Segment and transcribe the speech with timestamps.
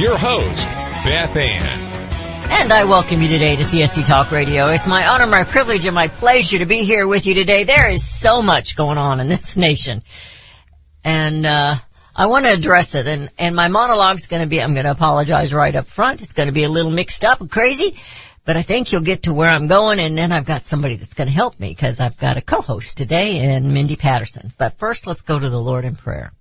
[0.00, 0.66] your host,
[1.04, 1.78] Beth Ann.
[2.62, 4.68] And I welcome you today to CSC Talk Radio.
[4.68, 7.64] It's my honor, my privilege, and my pleasure to be here with you today.
[7.64, 10.02] There is so much going on in this nation.
[11.04, 11.76] And, uh,
[12.16, 14.90] I want to address it and, and my monologue's going to be, I'm going to
[14.90, 16.22] apologize right up front.
[16.22, 18.00] It's going to be a little mixed up and crazy,
[18.46, 21.14] but I think you'll get to where I'm going and then I've got somebody that's
[21.14, 24.50] going to help me because I've got a co-host today in Mindy Patterson.
[24.56, 26.32] But first let's go to the Lord in prayer.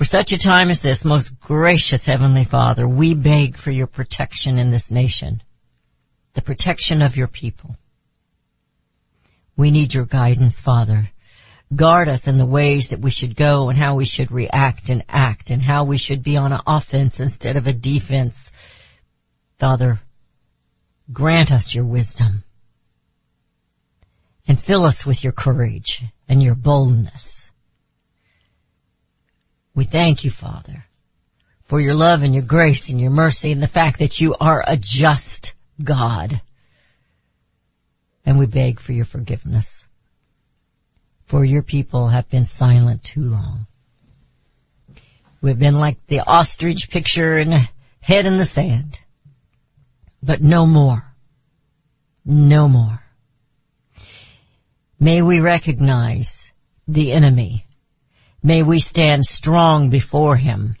[0.00, 4.58] For such a time as this, most gracious Heavenly Father, we beg for your protection
[4.58, 5.42] in this nation,
[6.32, 7.76] the protection of your people.
[9.58, 11.10] We need your guidance, Father.
[11.76, 15.04] Guard us in the ways that we should go and how we should react and
[15.06, 18.52] act and how we should be on an offense instead of a defense.
[19.58, 20.00] Father,
[21.12, 22.42] grant us your wisdom
[24.48, 27.39] and fill us with your courage and your boldness.
[29.74, 30.84] We thank you, Father,
[31.64, 34.64] for your love and your grace and your mercy and the fact that you are
[34.66, 36.40] a just God.
[38.26, 39.88] And we beg for your forgiveness.
[41.24, 43.66] For your people have been silent too long.
[45.40, 47.68] We've been like the ostrich picture and
[48.00, 48.98] head in the sand.
[50.22, 51.04] But no more.
[52.24, 53.02] No more.
[54.98, 56.52] May we recognize
[56.86, 57.64] the enemy
[58.42, 60.76] May we stand strong before him,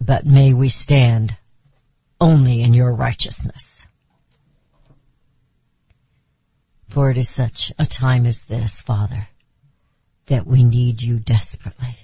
[0.00, 1.36] but may we stand
[2.20, 3.86] only in your righteousness.
[6.88, 9.28] For it is such a time as this, Father,
[10.26, 11.96] that we need you desperately.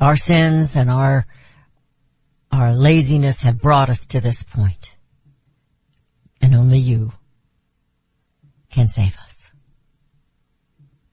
[0.00, 1.26] Our sins and our,
[2.52, 4.94] our laziness have brought us to this point,
[6.42, 7.12] and only you
[8.70, 9.25] can save us.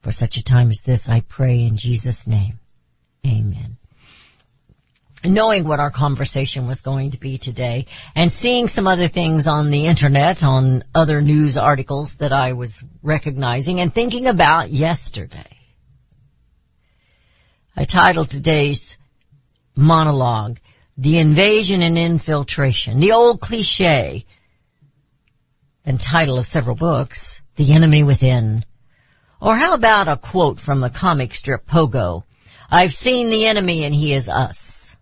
[0.04, 2.60] For such a time as this, I pray in Jesus' name.
[3.26, 3.78] Amen.
[5.24, 9.70] Knowing what our conversation was going to be today and seeing some other things on
[9.70, 15.56] the internet, on other news articles that I was recognizing and thinking about yesterday.
[17.74, 18.98] I titled today's
[19.74, 20.58] monologue,
[20.98, 24.26] The Invasion and Infiltration, the old cliche
[25.86, 28.66] and title of several books, The Enemy Within.
[29.44, 32.24] Or how about a quote from the comic strip Pogo?
[32.70, 34.96] I've seen the enemy and he is us.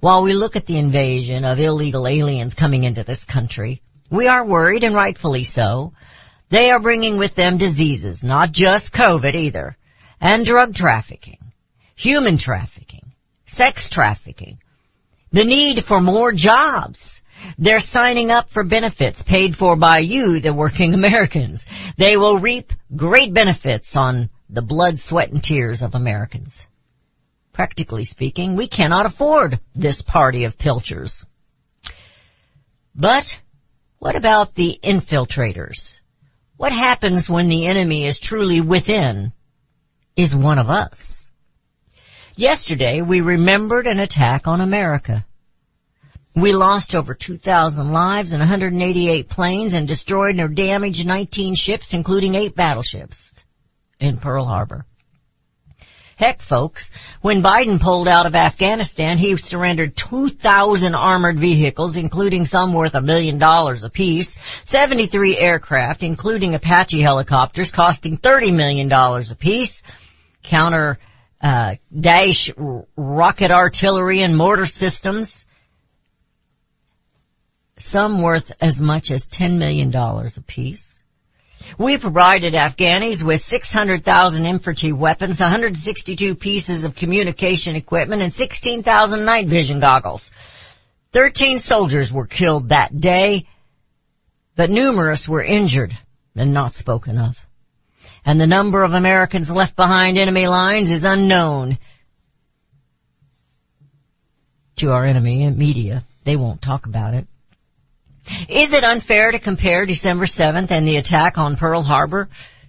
[0.00, 4.42] While we look at the invasion of illegal aliens coming into this country, we are
[4.42, 5.92] worried and rightfully so.
[6.48, 9.76] They are bringing with them diseases, not just COVID either,
[10.18, 11.52] and drug trafficking,
[11.94, 13.12] human trafficking,
[13.44, 14.60] sex trafficking,
[15.30, 17.21] the need for more jobs,
[17.58, 21.66] they're signing up for benefits paid for by you, the working Americans.
[21.96, 26.66] They will reap great benefits on the blood, sweat, and tears of Americans.
[27.52, 31.26] Practically speaking, we cannot afford this party of pilchers.
[32.94, 33.40] But
[33.98, 36.00] what about the infiltrators?
[36.56, 39.32] What happens when the enemy is truly within?
[40.14, 41.30] Is one of us.
[42.36, 45.24] Yesterday we remembered an attack on America.
[46.34, 52.34] We lost over 2,000 lives and 188 planes and destroyed or damaged 19 ships, including
[52.34, 53.44] 8 battleships
[54.00, 54.86] in Pearl Harbor.
[56.16, 56.90] Heck folks,
[57.20, 63.00] when Biden pulled out of Afghanistan, he surrendered 2,000 armored vehicles, including some worth a
[63.00, 69.82] million dollars apiece, 73 aircraft, including Apache helicopters costing $30 million apiece,
[70.42, 70.98] counter,
[71.42, 72.52] uh, dash
[72.96, 75.44] rocket artillery and mortar systems,
[77.82, 81.02] some worth as much as $10 million apiece.
[81.78, 89.46] We provided Afghanis with 600,000 infantry weapons, 162 pieces of communication equipment, and 16,000 night
[89.46, 90.30] vision goggles.
[91.12, 93.46] 13 soldiers were killed that day,
[94.56, 95.96] but numerous were injured
[96.34, 97.46] and not spoken of.
[98.24, 101.78] And the number of Americans left behind enemy lines is unknown
[104.76, 106.02] to our enemy and media.
[106.24, 107.26] They won't talk about it.
[108.48, 112.28] Is it unfair to compare December 7th and the attack on Pearl Harbor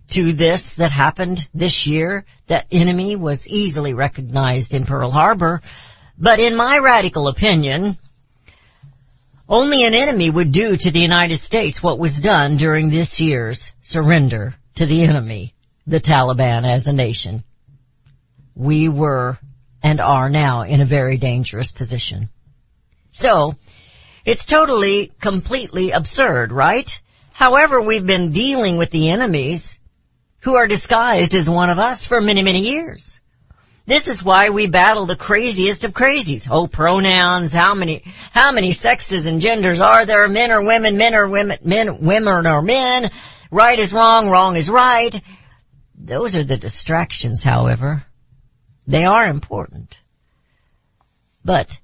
[0.09, 2.25] to this that happened this year.
[2.47, 5.61] That enemy was easily recognized in Pearl Harbor.
[6.17, 7.97] But in my radical opinion,
[9.50, 13.73] only an enemy would do to the United States what was done during this year's
[13.81, 15.53] surrender to the enemy,
[15.88, 17.44] the Taliban as a nation.
[18.55, 19.38] We were
[19.81, 22.29] and are now in a very dangerous position.
[23.11, 23.55] So,
[24.25, 27.01] it's totally, completely absurd, right?
[27.33, 29.79] However, we've been dealing with the enemies
[30.41, 33.19] who are disguised as one of us for many, many years.
[33.85, 36.47] This is why we battle the craziest of crazies.
[36.49, 40.27] Oh, pronouns, how many, how many sexes and genders are there?
[40.29, 43.11] Men or women, men or women, men, women or men.
[43.51, 45.21] Right is wrong, wrong is right.
[45.95, 48.05] Those are the distractions, however.
[48.87, 49.99] They are important.
[51.43, 51.77] But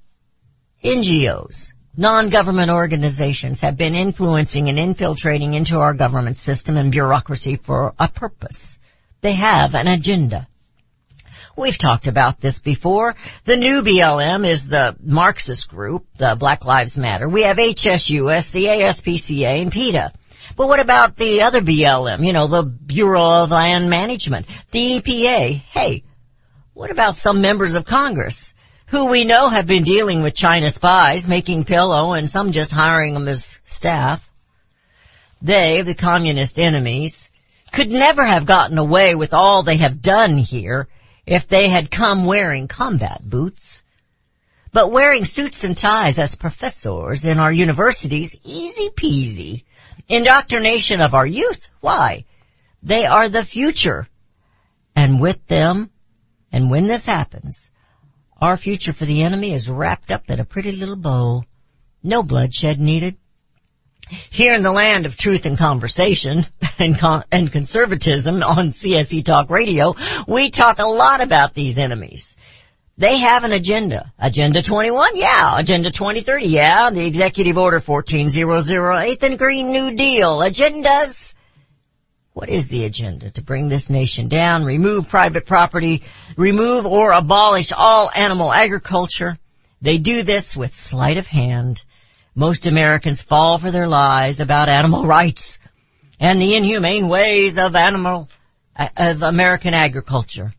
[0.82, 7.94] NGOs, non-government organizations have been influencing and infiltrating into our government system and bureaucracy for
[8.00, 8.80] a purpose.
[9.20, 10.48] They have an agenda.
[11.58, 13.16] We've talked about this before.
[13.44, 17.28] The new BLM is the Marxist group, the Black Lives Matter.
[17.28, 20.14] We have HSUS, the ASPCA, and PETA.
[20.56, 22.26] But what about the other BLM?
[22.26, 25.52] You know, the Bureau of Land Management, the EPA.
[25.52, 26.04] Hey,
[26.74, 28.56] what about some members of Congress
[28.90, 33.14] who we know have been dealing with China spies, making pillow, and some just hiring
[33.14, 34.28] them as staff?
[35.42, 37.30] They, the communist enemies,
[37.72, 40.88] could never have gotten away with all they have done here
[41.26, 43.84] if they had come wearing combat boots.
[44.72, 49.64] But wearing suits and ties as professors in our universities, easy peasy.
[50.08, 52.26] Indoctrination of our youth, why?
[52.82, 54.08] They are the future.
[54.96, 55.92] And with them,
[56.52, 57.69] and when this happens,
[58.42, 61.44] our future for the enemy is wrapped up in a pretty little bow.
[62.04, 63.18] No bloodshed needed.
[64.32, 66.46] Here in the land of truth and conversation
[66.80, 69.96] and, con- and conservatism on CSC Talk Radio,
[70.28, 72.36] we talk a lot about these enemies.
[72.98, 74.12] They have an agenda.
[74.18, 75.16] Agenda 21?
[75.16, 75.58] Yeah.
[75.58, 76.48] Agenda 2030?
[76.48, 76.90] Yeah.
[76.90, 80.40] The Executive Order 14008 and Green New Deal.
[80.40, 81.34] Agendas?
[82.34, 83.32] What is the agenda?
[83.32, 86.04] To bring this nation down, remove private property,
[86.38, 89.38] remove or abolish all animal agriculture.
[89.82, 91.84] They do this with sleight of hand.
[92.36, 95.60] Most Americans fall for their lies about animal rights
[96.20, 98.30] and the inhumane ways of animal,
[98.96, 100.54] of American agriculture.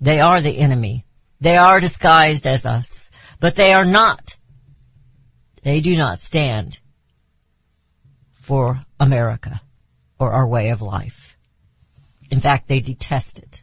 [0.00, 1.04] They are the enemy.
[1.40, 3.10] They are disguised as us,
[3.40, 4.36] but they are not.
[5.62, 6.78] They do not stand
[8.34, 9.60] for America
[10.18, 11.36] or our way of life.
[12.30, 13.62] In fact, they detest it.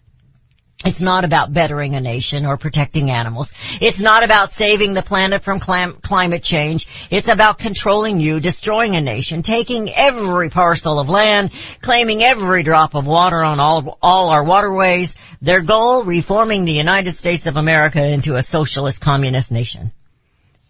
[0.84, 3.54] It's not about bettering a nation or protecting animals.
[3.81, 6.88] It's not about saving the planet from climate change.
[7.10, 12.94] It's about controlling you, destroying a nation, taking every parcel of land, claiming every drop
[12.94, 15.16] of water on all, all our waterways.
[15.42, 19.92] Their goal, reforming the United States of America into a socialist communist nation.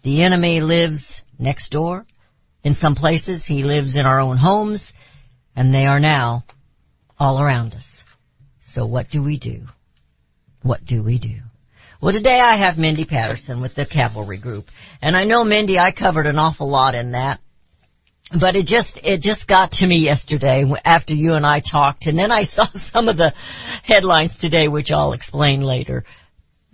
[0.02, 2.06] The enemy lives next door.
[2.62, 4.94] In some places, he lives in our own homes,
[5.56, 6.44] and they are now
[7.18, 8.04] all around us.
[8.60, 9.66] So what do we do?
[10.62, 11.40] What do we do?
[12.00, 14.70] Well, today I have Mindy Patterson with the Cavalry Group.
[15.00, 17.40] And I know, Mindy, I covered an awful lot in that.
[18.38, 22.06] But it just, it just got to me yesterday after you and I talked.
[22.06, 23.32] And then I saw some of the
[23.82, 26.04] headlines today, which I'll explain later.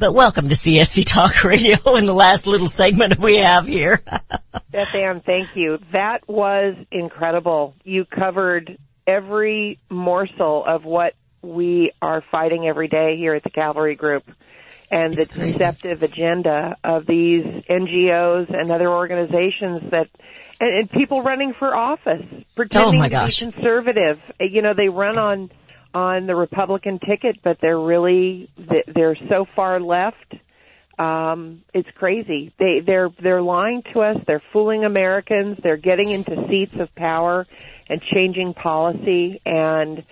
[0.02, 4.00] But welcome to CSC Talk Radio in the last little segment we have here.
[4.73, 5.78] Beth Ann, thank you.
[5.92, 7.76] That was incredible.
[7.85, 13.94] You covered every morsel of what we are fighting every day here at the Cavalry
[13.94, 14.25] Group
[14.90, 15.52] and It's the crazy.
[15.52, 20.09] deceptive agenda of these NGOs and other organizations that
[20.61, 24.21] and, and people running for office oh pretending Oh, to be conservative.
[24.40, 25.49] You know, they run on
[25.94, 30.34] on the Republican ticket, but they're really they- they're so far left.
[30.99, 32.52] Um, it's crazy.
[32.58, 34.16] They they're they're lying to us.
[34.26, 35.58] They're fooling Americans.
[35.62, 37.46] They're getting into seats of power
[37.88, 39.40] and changing policy.
[39.44, 40.04] And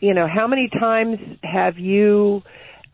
[0.00, 2.42] you know, how many times have you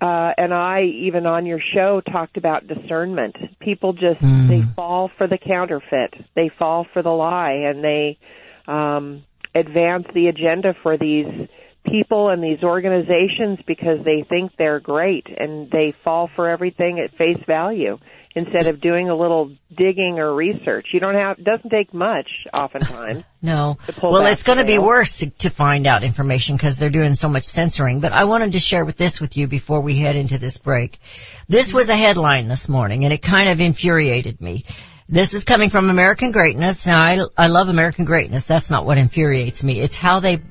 [0.00, 3.37] uh, and I, even on your show, talked about discernment?
[3.61, 6.14] People just they fall for the counterfeit.
[6.35, 8.19] They fall for the lie, and they
[8.66, 9.25] um,
[9.55, 11.49] advance the agenda for these
[11.90, 17.16] people and these organizations because they think they're great and they fall for everything at
[17.16, 17.99] face value
[18.37, 20.88] instead of doing a little digging or research.
[20.93, 23.25] You don't have, it doesn't take much oftentimes.
[23.43, 23.78] No.
[24.02, 27.28] Well, it's going to be worse to, to find out information because they're doing so
[27.28, 28.00] much censoring.
[28.00, 30.99] But I wanted to share with this with you before we head into this break.
[31.47, 34.64] This was a headline this morning and it kind of infuriated me.
[35.09, 36.87] This is coming from American Greatness.
[36.87, 38.47] Now I, I love American Greatness.
[38.47, 39.78] That's not what infuriates me.
[39.78, 40.43] It's how they,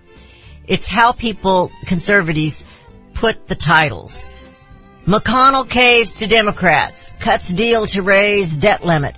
[0.67, 2.65] It's how people, conservatives,
[3.13, 4.25] put the titles.
[5.05, 9.15] McConnell caves to Democrats, cuts deal to raise debt limit.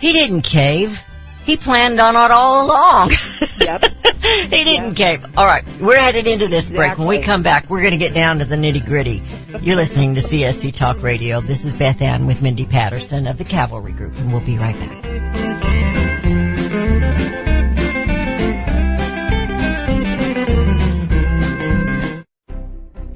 [0.00, 1.04] He didn't cave.
[1.44, 3.10] He planned on it all along.
[3.58, 3.84] Yep.
[4.50, 5.24] he didn't cave.
[5.36, 6.98] All right, we're headed into this break.
[6.98, 9.22] When we come back, we're going to get down to the nitty gritty.
[9.62, 11.40] You're listening to CSC Talk Radio.
[11.40, 14.78] This is Beth Ann with Mindy Patterson of the Cavalry Group, and we'll be right
[14.78, 15.27] back.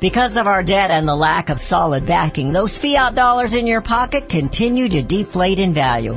[0.00, 3.82] Because of our debt and the lack of solid backing, those fiat dollars in your
[3.82, 6.16] pocket continue to deflate in value.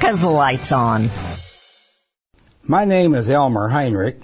[0.00, 1.10] America's lights on.
[2.62, 4.16] My name is Elmer Heinrich.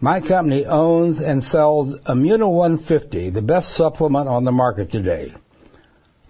[0.00, 5.34] My company owns and sells Immuno 150, the best supplement on the market today.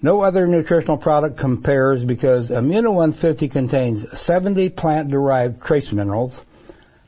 [0.01, 6.41] No other nutritional product compares because Immuno 150 contains 70 plant-derived trace minerals,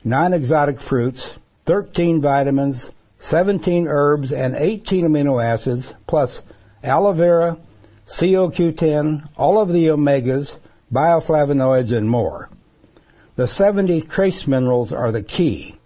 [0.05, 2.91] 9 exotic fruits, 13 vitamins,
[3.21, 6.43] 17 herbs, and 18 amino acids, plus
[6.83, 7.57] aloe vera,
[8.07, 10.55] CoQ10, all of the omegas,
[10.95, 12.49] bioflavonoids, and more.
[13.37, 15.77] The 70 trace minerals are the key.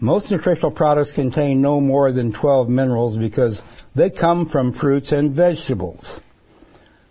[0.00, 3.60] Most nutritional products contain no more than 12 minerals because
[3.96, 6.20] they come from fruits and vegetables.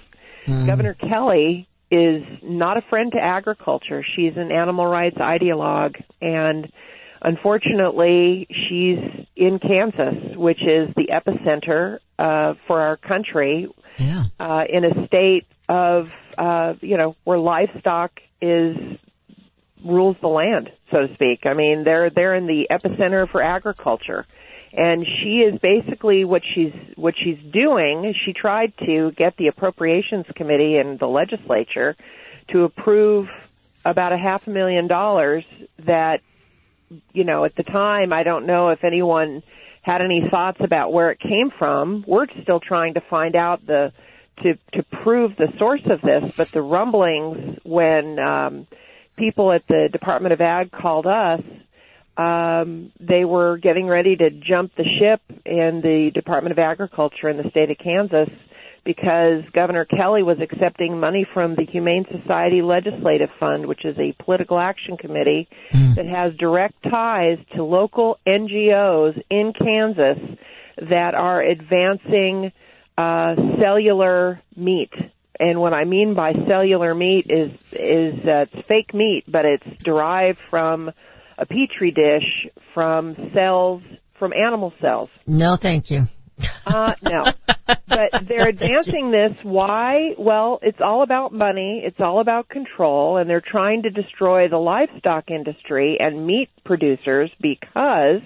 [0.46, 4.04] Governor Kelly is not a friend to agriculture.
[4.14, 6.70] She's an animal rights ideologue, and
[7.20, 8.98] unfortunately, she's
[9.36, 14.24] in Kansas, which is the epicenter uh, for our country Yeah.
[14.38, 18.76] uh, in a state of, uh, you know, where livestock is
[19.86, 21.40] rules the land, so to speak.
[21.44, 24.26] I mean, they're they're in the epicenter for agriculture,
[24.72, 28.14] and she is basically what she's what she's doing.
[28.24, 31.96] She tried to get the appropriations committee and the legislature
[32.48, 33.28] to approve
[33.84, 35.44] about a half a million dollars
[35.84, 36.20] that,
[37.12, 39.42] you know, at the time I don't know if anyone
[39.82, 42.04] had any thoughts about where it came from.
[42.06, 43.92] We're still trying to find out the
[44.42, 48.66] to to prove the source of this, but the rumblings when um,
[49.16, 51.40] people at the Department of Ag called us,
[52.16, 57.36] um, they were getting ready to jump the ship in the Department of Agriculture in
[57.36, 58.30] the state of Kansas
[58.84, 64.12] because Governor Kelly was accepting money from the Humane Society Legislative Fund, which is a
[64.22, 70.18] political action committee that has direct ties to local NGOs in Kansas
[70.76, 72.52] that are advancing
[72.96, 74.92] uh, cellular meat.
[75.38, 79.82] And what I mean by cellular meat is is uh, it's fake meat, but it's
[79.82, 80.90] derived from
[81.38, 83.82] a petri dish from cells
[84.18, 85.10] from animal cells.
[85.26, 86.06] No, thank you.
[86.66, 87.24] Uh, no.
[87.66, 89.42] But they're advancing this.
[89.42, 90.14] Why?
[90.18, 91.82] Well, it's all about money.
[91.84, 97.30] It's all about control and they're trying to destroy the livestock industry and meat producers
[97.40, 98.22] because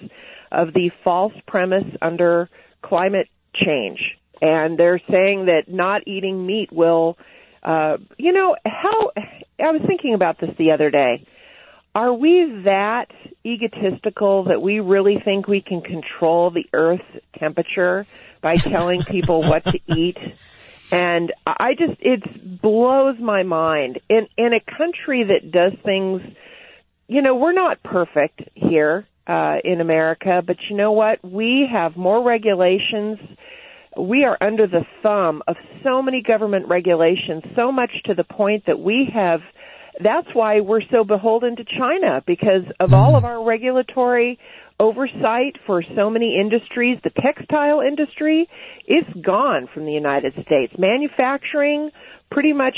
[0.51, 2.49] of the false premise under
[2.81, 4.17] climate change.
[4.41, 7.17] And they're saying that not eating meat will,
[7.63, 9.11] uh, you know, how,
[9.59, 11.25] I was thinking about this the other day.
[11.93, 13.11] Are we that
[13.45, 17.03] egotistical that we really think we can control the Earth's
[17.37, 18.07] temperature
[18.41, 20.17] by telling people what to eat?
[20.91, 23.99] And I just, it blows my mind.
[24.09, 26.21] In, in a country that does things,
[27.07, 31.23] you know, we're not perfect here, uh, in America, but you know what?
[31.23, 33.19] We have more regulations.
[33.97, 38.65] We are under the thumb of so many government regulations, so much to the point
[38.67, 39.41] that we have
[39.99, 44.39] that's why we're so beholden to China because of all of our regulatory
[44.79, 46.97] oversight for so many industries.
[47.03, 48.47] The textile industry,
[48.87, 50.73] it's gone from the United States.
[50.77, 51.91] Manufacturing,
[52.31, 52.77] pretty much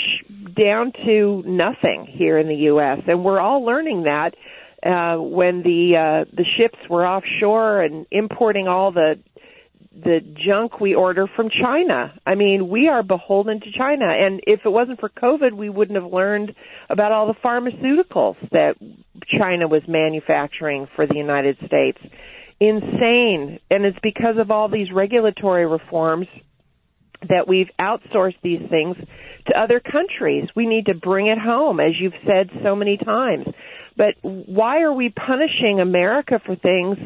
[0.55, 3.03] down to nothing here in the U.S.
[3.07, 4.35] And we're all learning that
[4.85, 9.17] uh, when the uh, the ships were offshore and importing all the
[9.95, 12.13] the junk we order from China.
[12.25, 14.05] I mean, we are beholden to China.
[14.07, 16.51] And if it wasn't for COVID, we wouldn't have learned
[16.89, 18.75] about all the pharmaceuticals that
[19.37, 21.99] China was manufacturing for the United States.
[22.59, 23.59] Insane.
[23.69, 26.27] And it's because of all these regulatory reforms
[27.29, 28.97] that we've outsourced these things
[29.45, 30.49] to other countries.
[30.55, 33.45] We need to bring it home, as you've said so many times.
[33.95, 36.97] But why are we punishing America for things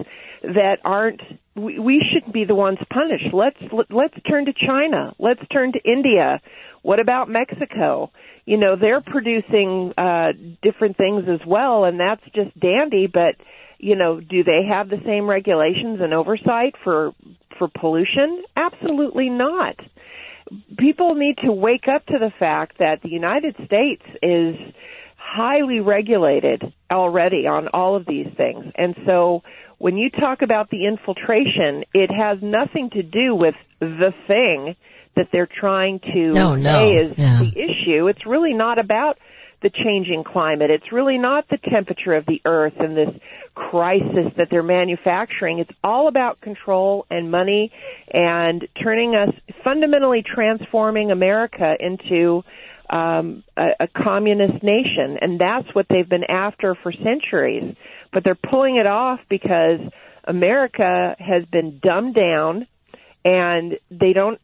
[0.41, 1.21] that aren't
[1.55, 3.33] we, we shouldn't be the ones punished.
[3.33, 5.13] Let's let, let's turn to China.
[5.19, 6.39] Let's turn to India.
[6.81, 8.11] What about Mexico?
[8.45, 13.35] You know, they're producing uh different things as well and that's just dandy, but
[13.79, 17.13] you know, do they have the same regulations and oversight for
[17.57, 18.43] for pollution?
[18.55, 19.75] Absolutely not.
[20.77, 24.55] People need to wake up to the fact that the United States is
[25.17, 28.65] highly regulated already on all of these things.
[28.75, 29.43] And so
[29.77, 34.75] when you talk about the infiltration, it has nothing to do with the thing
[35.15, 37.39] that they're trying to No, no, say is yeah.
[37.39, 38.07] the issue.
[38.07, 39.17] It's really not about
[39.61, 40.69] the changing climate.
[40.69, 43.09] It's really not the temperature of the earth and this
[43.55, 45.57] crisis that they're manufacturing.
[45.57, 47.71] It's all about control and money
[48.13, 52.43] and turning us, fundamentally transforming America into
[52.89, 55.17] um, a, a communist nation.
[55.19, 57.75] And that's what they've been after for centuries.
[58.11, 59.79] But they're pulling it off because
[60.23, 62.67] America has been dumbed down
[63.23, 64.39] and they don't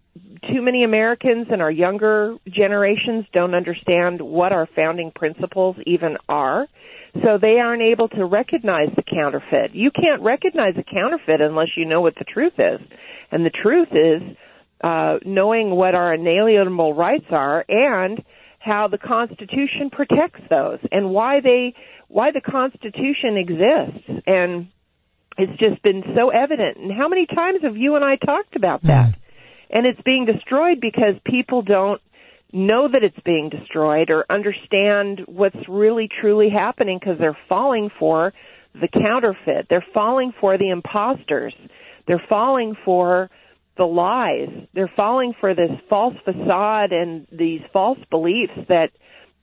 [0.52, 6.68] too many Americans and our younger generations don't understand what our founding principles even are.
[7.16, 9.74] So they aren't able to recognize the counterfeit.
[9.74, 12.82] You can't recognize a counterfeit unless you know what the truth is.
[13.32, 14.38] And the truth is,
[14.84, 18.24] uh, knowing what our inalienable rights are and
[18.60, 21.74] how the Constitution protects those and why they,
[22.08, 24.22] why the Constitution exists.
[24.28, 24.68] And
[25.38, 26.78] it's just been so evident.
[26.78, 29.16] And how many times have you and I talked about that?
[29.70, 32.02] And it's being destroyed because people don't
[32.52, 38.32] know that it's being destroyed or understand what's really truly happening because they're falling for
[38.74, 39.68] the counterfeit.
[39.70, 41.56] They're falling for the imposters.
[42.06, 43.32] They're falling for
[43.76, 44.68] the lies.
[44.74, 48.92] They're falling for this false facade and these false beliefs that,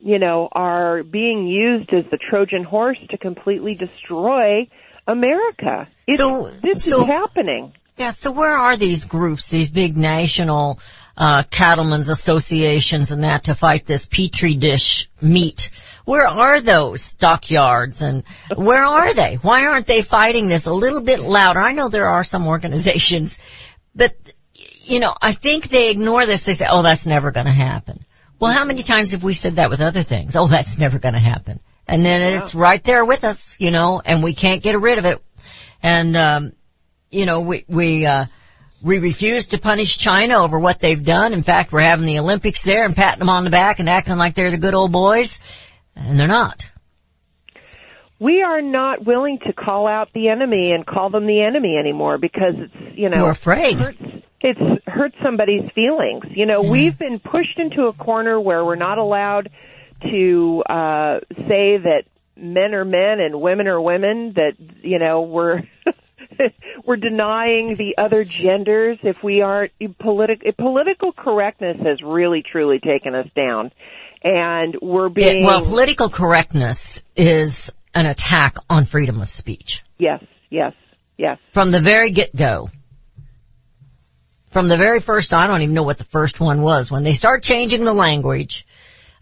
[0.00, 4.68] you know, are being used as the Trojan horse to completely destroy
[5.06, 5.88] America.
[6.06, 7.74] It's, So- this so- is happening.
[7.96, 10.78] Yeah, so where are these groups, these big national
[11.18, 15.70] uh, cattlemen's associations and that to fight this petri dish meat?
[16.06, 18.24] Where are those stockyards and
[18.56, 19.34] where are they?
[19.34, 21.60] Why aren't they fighting this a little bit louder?
[21.60, 23.38] I know there are some organizations,
[23.94, 24.14] but
[24.54, 26.46] you know, I think they ignore this.
[26.46, 28.04] They say, "Oh, that's never going to happen."
[28.40, 30.34] Well, how many times have we said that with other things?
[30.34, 31.60] Oh, that's never going to happen.
[31.86, 35.04] And then it's right there with us, you know, and we can't get rid of
[35.04, 35.22] it.
[35.82, 36.52] And um,
[37.10, 38.26] you know, we, we, uh,
[38.82, 41.32] we refuse to punish China over what they've done.
[41.34, 44.16] In fact, we're having the Olympics there and patting them on the back and acting
[44.16, 45.38] like they're the good old boys.
[45.96, 46.70] And they're not.
[48.18, 52.16] we are not willing to call out the enemy and call them the enemy anymore
[52.18, 53.78] because it's you know We're afraid.
[53.78, 53.98] hurts
[54.42, 56.24] it's hurt somebody's feelings.
[56.36, 59.50] You know, we've been pushed into a corner where we're not allowed
[60.10, 65.60] to uh say that men are men and women are women that you know we're
[66.86, 73.14] we're denying the other genders if we aren't political political correctness has really truly taken
[73.14, 73.70] us down
[74.24, 79.82] and we're being It, well, political correctness is an attack on freedom of speech.
[79.98, 80.72] yes yes
[81.18, 82.68] yes From the very get-go.
[84.50, 87.12] From the very first, I don't even know what the first one was, when they
[87.12, 88.66] start changing the language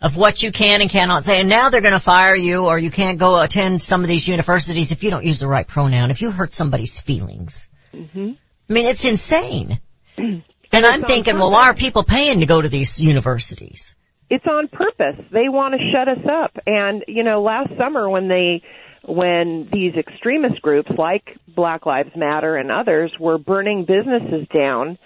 [0.00, 2.90] of what you can and cannot say, and now they're gonna fire you or you
[2.90, 6.22] can't go attend some of these universities if you don't use the right pronoun, if
[6.22, 7.68] you hurt somebody's feelings.
[7.92, 8.32] hmm
[8.70, 9.80] I mean, it's insane.
[10.70, 13.94] And I'm thinking, well, why are people paying to go to these universities?
[14.30, 15.24] it's on purpose.
[15.30, 16.58] They want to shut us up.
[16.66, 18.62] And you know, last summer when they
[19.04, 24.98] when these extremist groups like Black Lives Matter and others were burning businesses down,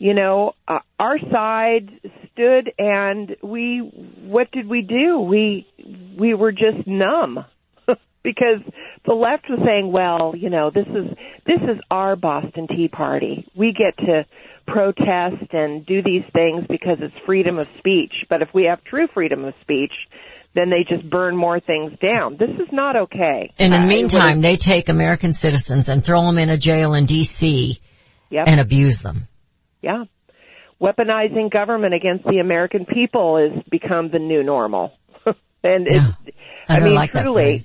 [0.00, 1.90] you know, uh, our side
[2.32, 3.80] stood and we
[4.22, 5.20] what did we do?
[5.20, 5.68] We
[6.16, 7.44] we were just numb.
[8.24, 8.60] because
[9.04, 13.46] the left was saying, well, you know, this is this is our Boston Tea Party.
[13.54, 14.24] We get to
[14.66, 18.24] protest and do these things because it's freedom of speech.
[18.30, 19.92] But if we have true freedom of speech,
[20.54, 22.38] then they just burn more things down.
[22.38, 23.52] This is not okay.
[23.58, 26.56] And in Uh, the meantime, would've- they take American citizens and throw them in a
[26.56, 27.80] jail in DC
[28.30, 29.26] yep, and abuse them.
[29.82, 30.04] Yeah,
[30.80, 34.92] weaponizing government against the American people has become the new normal.
[35.62, 36.12] and Yeah.
[36.24, 36.36] it's,
[36.68, 37.62] I, don't mean, like truly,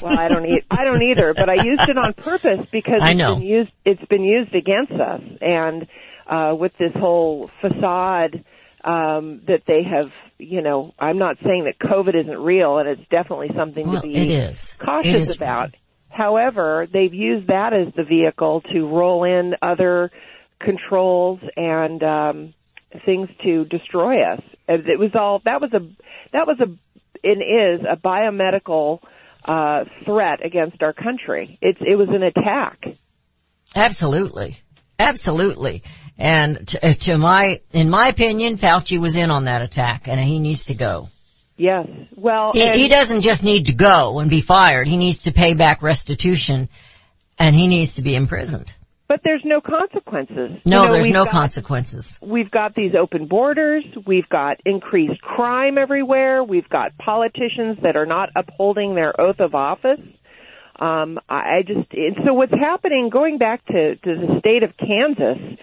[0.00, 3.10] well, I don't e- I don't either, but I used it on purpose because I
[3.10, 3.34] it's know.
[3.34, 5.86] been used it's been used against us and
[6.26, 8.44] uh with this whole facade
[8.84, 13.08] um that they have, you know, I'm not saying that COVID isn't real and it's
[13.10, 14.76] definitely something Well, to be it is.
[14.78, 15.74] Cautious is about.
[16.10, 20.10] However, they've used that as the vehicle to roll in other
[20.60, 22.54] controls and um
[23.04, 24.40] things to destroy us.
[24.66, 25.80] It was all that was a
[26.32, 26.68] that was a
[27.24, 29.00] and is a biomedical
[29.44, 31.58] uh, threat against our country.
[31.60, 32.86] It's it was an attack.
[33.74, 34.58] Absolutely.
[34.98, 35.82] Absolutely.
[36.16, 40.38] And to, to my, in my opinion, Fauci was in on that attack and he
[40.40, 41.08] needs to go.
[41.56, 41.88] Yes.
[42.16, 44.88] Well, He, and- he doesn't just need to go and be fired.
[44.88, 46.68] He needs to pay back restitution
[47.38, 48.72] and he needs to be imprisoned.
[49.08, 50.60] But there's no consequences.
[50.66, 52.18] No, You know, there's no got- consequences.
[52.22, 53.84] We've got these open borders.
[54.06, 56.44] We've got increased crime everywhere.
[56.44, 60.00] We've got politicians that are not upholding their oath of office.
[60.78, 63.08] Um, I I just and so what's happening?
[63.08, 65.56] Going back to, to the state of Kansas,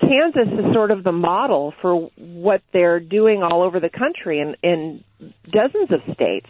[0.00, 4.56] Kansas is sort of the model for what they're doing all over the country and
[4.62, 5.04] in
[5.46, 6.48] dozens of states.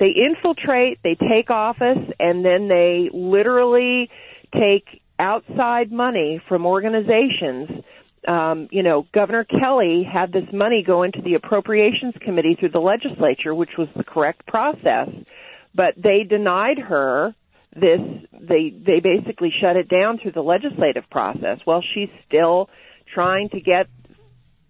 [0.00, 4.10] They infiltrate, they take office, and then they literally
[4.52, 7.84] take outside money from organizations.
[8.26, 12.80] Um, you know, Governor Kelly had this money go into the Appropriations Committee through the
[12.80, 15.08] legislature, which was the correct process,
[15.74, 17.34] but they denied her
[17.74, 18.00] this
[18.32, 21.58] they they basically shut it down through the legislative process.
[21.66, 22.68] Well, she's still
[23.06, 23.86] trying to get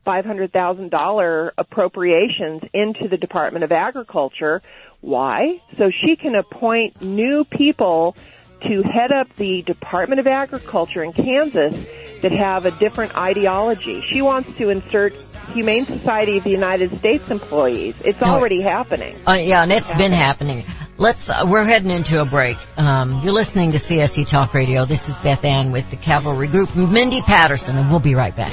[0.06, 4.62] $500,000 appropriations into the Department of Agriculture.
[5.00, 5.61] Why?
[5.76, 8.16] So she can appoint new people
[8.62, 11.75] to head up the Department of Agriculture in Kansas
[12.23, 14.03] that have a different ideology.
[14.11, 15.14] She wants to insert
[15.53, 17.94] Humane Society of the United States employees.
[18.05, 18.29] It's No.
[18.29, 19.16] already happening.
[19.27, 20.64] Uh, yeah, and it's been happening.
[20.99, 22.57] Let's, uh, we're heading into a break.
[22.77, 24.85] Um, you're listening to CSC Talk Radio.
[24.85, 28.53] This is Beth Ann with the Cavalry Group, Mindy Patterson, and we'll be right back.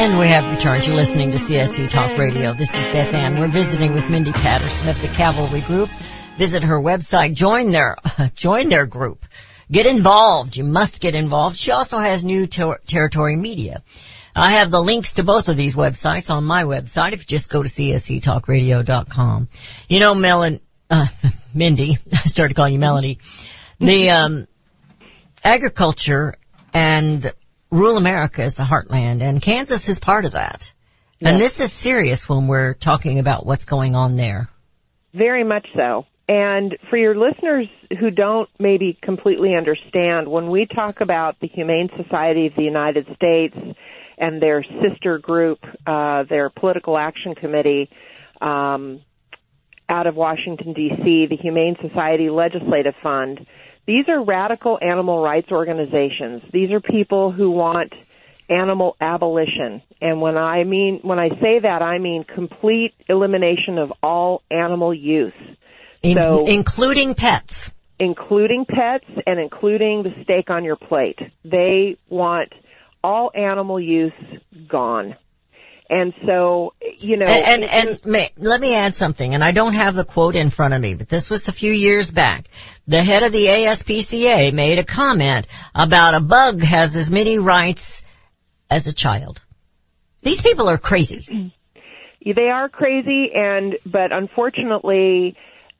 [0.00, 0.86] And we have returned.
[0.86, 2.54] You're listening to CSC Talk Radio.
[2.54, 3.38] This is Beth Ann.
[3.38, 5.90] We're visiting with Mindy Patterson of the Cavalry Group.
[6.38, 7.34] Visit her website.
[7.34, 7.98] Join their,
[8.34, 9.26] join their group.
[9.70, 10.56] Get involved.
[10.56, 11.58] You must get involved.
[11.58, 13.82] She also has New Ter- Territory Media.
[14.34, 17.50] I have the links to both of these websites on my website if you just
[17.50, 19.48] go to csctalkradio.com.
[19.86, 21.08] You know, Melon, uh,
[21.54, 23.18] Mindy, I started calling you Melanie.
[23.80, 24.48] The, um,
[25.44, 26.36] agriculture
[26.72, 27.34] and
[27.70, 30.72] rural America is the heartland and Kansas is part of that.
[31.22, 34.48] And this is serious when we're talking about what's going on there.
[35.12, 36.06] Very much so.
[36.28, 37.66] And for your listeners
[37.98, 43.06] who don't maybe completely understand, when we talk about the Humane Society of the United
[43.16, 43.56] States
[44.16, 47.90] and their sister group, uh, their political action committee,
[48.40, 49.00] um,
[49.88, 53.44] out of Washington D.C., the Humane Society Legislative Fund,
[53.86, 56.42] these are radical animal rights organizations.
[56.52, 57.92] These are people who want
[58.48, 59.82] animal abolition.
[60.00, 64.92] And when I mean, when I say that, I mean complete elimination of all animal
[64.94, 65.32] use,
[66.02, 67.72] In- So- including pets.
[67.98, 71.18] including pets and including the steak on your plate.
[71.44, 72.52] They want
[73.04, 74.12] all animal use
[74.68, 75.16] gone.
[75.90, 79.74] And so, you know, And, and, and may, let me add something, and I don't
[79.74, 82.46] have the quote in front of me, but this was a few years back.
[82.86, 88.04] The head of the ASPCA made a comment about a bug has as many rights
[88.70, 89.42] as a child.
[90.22, 91.52] These people are crazy.
[92.24, 95.36] they are crazy and but unfortunately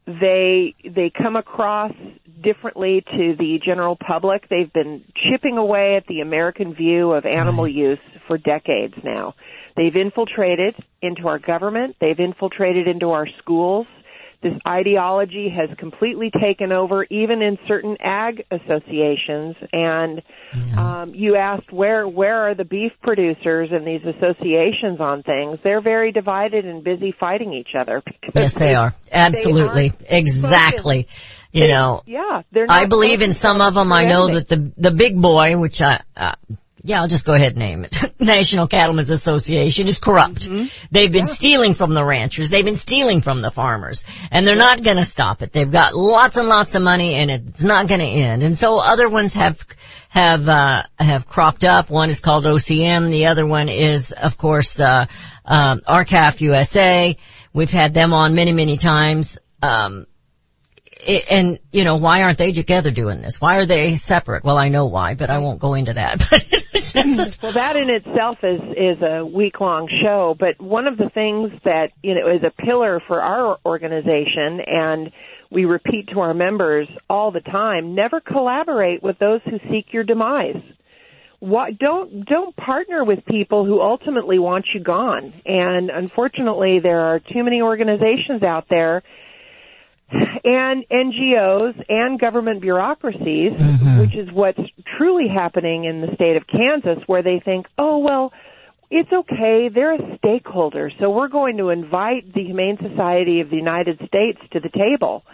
[0.07, 1.93] they they come across
[2.41, 7.69] differently to the general public they've been chipping away at the american view of animal
[7.69, 9.35] use for decades now
[9.81, 13.87] they've infiltrated into our government they've infiltrated into our schools
[14.43, 20.23] this ideology has completely taken over even in certain ag associations and
[20.77, 25.81] um, you asked where where are the beef producers and these associations on things they're
[25.81, 28.03] very divided and busy fighting each other
[28.35, 28.95] Yes, they are.
[29.11, 29.93] Absolutely.
[30.09, 31.09] Exactly.
[31.53, 33.93] You know, yeah they're not I believe in some of them.
[33.93, 36.35] I know that the the big boy, which I, uh,
[36.83, 40.49] yeah, I'll just go ahead and name it, National Cattlemen's Association, is corrupt.
[40.91, 42.51] They've been stealing from the ranchers.
[42.51, 45.53] They've been stealing from the farmers, and they're not going to stop it.
[45.53, 48.43] They've got lots and lots of money, and it's not going to end.
[48.43, 49.65] And so other ones have
[50.09, 51.91] have uh, have cropped up.
[51.91, 53.11] One is called OCM.
[53.11, 55.07] The other one is, of course, uh,
[55.45, 57.17] um, R-CALF USA.
[57.53, 59.39] We've had them on many, many times.
[59.63, 60.07] Um,
[61.07, 63.41] and you know why aren't they together doing this?
[63.41, 64.45] Why are they separate?
[64.45, 66.23] Well, I know why, but I won't go into that.
[66.93, 70.35] Well, that in itself is is a week long show.
[70.37, 75.13] But one of the things that you know is a pillar for our organization, and
[75.51, 80.03] we repeat to our members all the time: never collaborate with those who seek your
[80.03, 80.61] demise.
[81.39, 85.33] Why, don't don't partner with people who ultimately want you gone.
[85.47, 89.03] And unfortunately, there are too many organizations out there
[90.11, 94.01] and NGOs and government bureaucracies, mm-hmm.
[94.01, 94.61] which is what's
[94.99, 98.33] truly happening in the state of Kansas, where they think, oh, well,
[98.91, 103.57] it's okay, they're a stakeholder, so we're going to invite the Humane Society of the
[103.57, 105.25] United States to the table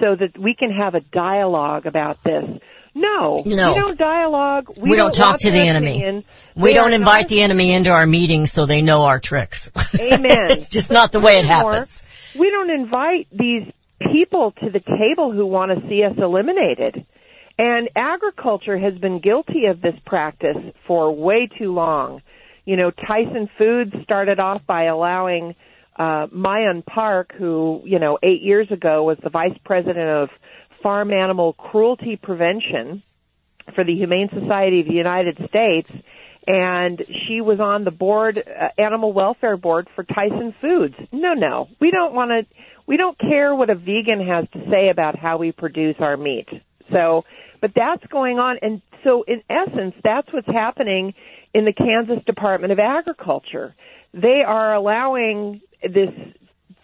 [0.00, 2.58] so that we can have a dialogue about this.
[2.94, 3.72] No, No.
[3.72, 4.68] we don't dialogue.
[4.78, 5.96] We, we don't talk to the enemy.
[5.96, 6.24] opinion.
[6.54, 9.70] We They don't invite not- the enemy into our meetings so they know our tricks.
[10.00, 10.50] Amen.
[10.50, 12.04] it's just not the way it Furthermore, happens.
[12.38, 13.70] We don't invite these
[14.10, 17.06] people to the table who want to see us eliminated.
[17.58, 22.22] And agriculture has been guilty of this practice for way too long.
[22.64, 25.54] You know, Tyson Foods started off by allowing
[25.96, 30.30] uh, Miyun Park, who, you know, eight years ago was the vice president of
[30.82, 33.02] farm animal cruelty prevention
[33.74, 35.92] for the Humane Society of the United States,
[36.46, 40.94] and she was on the board, uh, animal welfare board for Tyson Foods.
[41.12, 42.46] No, no, we don't want to.
[42.86, 46.48] We don't care what a vegan has to say about how we produce our meat.
[46.90, 47.24] So,
[47.60, 51.14] but that's going on, and so in essence, that's what's happening
[51.54, 53.74] in the Kansas Department of Agriculture.
[54.12, 56.10] They are allowing this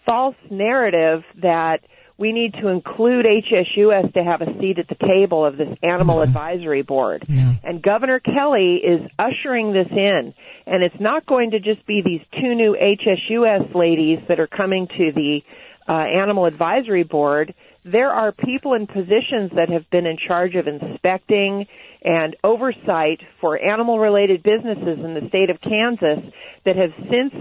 [0.05, 1.81] false narrative that
[2.17, 6.17] we need to include HSUS to have a seat at the table of this animal
[6.17, 6.29] mm-hmm.
[6.29, 7.23] advisory board.
[7.63, 10.33] And Governor Kelly is ushering this in.
[10.67, 14.87] And it's not going to just be these two new HSUS ladies that are coming
[14.87, 15.41] to the
[15.89, 17.55] uh, animal advisory board.
[17.83, 21.65] There are people in positions that have been in charge of inspecting
[22.03, 26.31] and oversight for animal related businesses in the state of Kansas
[26.65, 27.33] that have since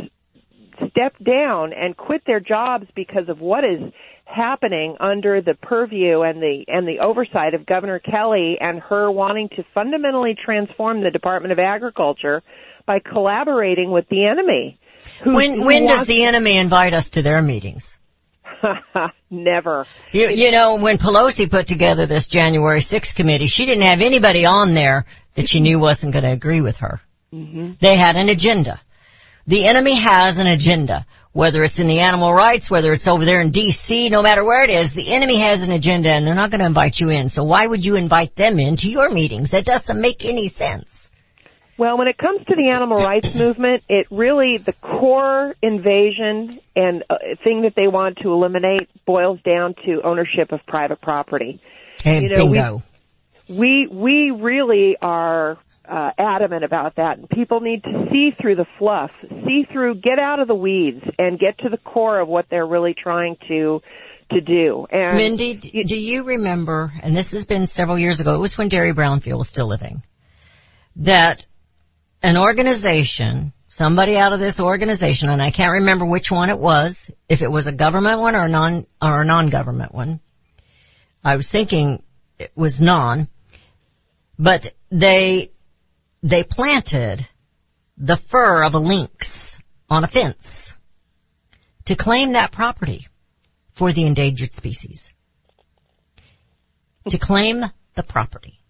[0.86, 3.92] stepped down and quit their jobs because of what is
[4.24, 9.48] happening under the purview and the and the oversight of Governor Kelly and her wanting
[9.56, 12.42] to fundamentally transform the Department of Agriculture
[12.86, 14.78] by collaborating with the enemy.
[15.22, 17.98] Who, When who when does the enemy invite us to their meetings?
[19.30, 19.86] never?
[20.12, 24.44] You, you know, when Pelosi put together this January 6th committee, she didn't have anybody
[24.44, 27.00] on there that she knew wasn't going to agree with her.
[27.32, 27.72] Mm-hmm.
[27.80, 28.80] They had an agenda.
[29.46, 31.06] The enemy has an agenda.
[31.32, 34.64] Whether it's in the animal rights, whether it's over there in DC, no matter where
[34.64, 37.28] it is, the enemy has an agenda and they're not going to invite you in.
[37.28, 39.52] So why would you invite them into your meetings?
[39.52, 41.07] That doesn't make any sense.
[41.78, 47.04] Well, when it comes to the animal rights movement, it really the core invasion and
[47.08, 51.60] uh, thing that they want to eliminate boils down to ownership of private property.
[52.02, 52.82] Hey, You know, we- bingo.
[53.48, 55.56] we we really are
[55.88, 57.18] uh, adamant about that.
[57.18, 61.04] And people need to see through the fluff, see through, get out of the weeds,
[61.16, 63.82] and get to the core of what they're really trying to
[64.32, 64.86] to do.
[64.90, 68.68] And Mindy, do you remember, and this has been several years ago, it was when
[68.68, 70.02] Derry Brownfield was still living,
[70.96, 71.46] that
[72.22, 77.10] an organization, somebody out of this organization, and I can't remember which one it was,
[77.28, 80.20] if it was a government one or a non, or a non-government one.
[81.24, 82.02] I was thinking
[82.38, 83.28] it was non,
[84.38, 85.52] but they,
[86.22, 87.26] they planted
[87.96, 89.58] the fur of a lynx
[89.90, 90.76] on a fence
[91.86, 93.06] to claim that property
[93.72, 95.12] for the endangered species.
[97.10, 98.60] To claim the property.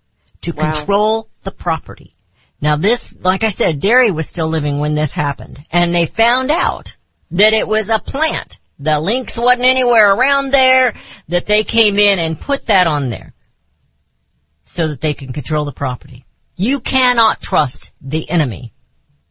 [0.42, 0.70] To Wow.
[0.70, 2.14] control the property.
[2.61, 5.64] Now this, like I said, Derry was still living when this happened.
[5.71, 6.97] And they found out
[7.31, 8.59] that it was a plant.
[8.79, 10.94] The lynx wasn't anywhere around there,
[11.29, 13.35] that they came in and put that on there.
[14.64, 16.25] So that they can control the property.
[16.57, 18.73] You cannot trust the enemy.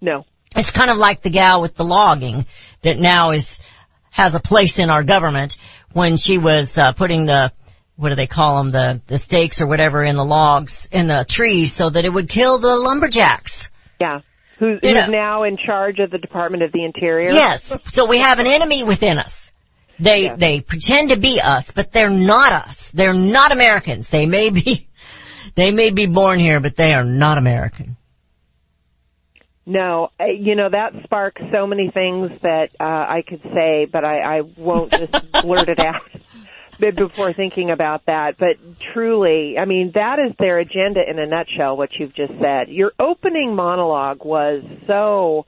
[0.02, 0.24] no,
[0.56, 2.46] It's kind of like the gal with the logging
[2.82, 3.60] that now is
[4.12, 5.58] has a place in our government
[5.92, 7.52] when she was uh, putting the
[7.98, 11.26] what do they call them the the stakes or whatever in the logs in the
[11.28, 13.70] trees so that it would kill the lumberjacks.
[14.00, 14.20] yeah.
[14.60, 17.30] Who's, know- now in charge of the Department of the Interior?
[17.30, 19.52] Yes, so we have an enemy within us.
[20.00, 20.36] They Yeah.
[20.36, 22.90] they pretend to be us, but they're not us.
[22.90, 24.10] They're not Americans.
[24.10, 24.88] They may be
[25.56, 27.98] they may be born here, but they are not American.
[29.66, 34.06] No, uh, you know that sparks so many things that uh, I could say, but
[34.06, 36.04] I, I won't just blurt it out
[36.80, 38.38] before thinking about that.
[38.38, 41.78] But truly, I mean, that is their agenda in a nutshell.
[41.78, 42.70] What you've just said.
[42.70, 45.46] Your opening monologue was so.